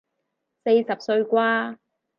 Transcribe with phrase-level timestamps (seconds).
[0.63, 1.77] 四十歲啩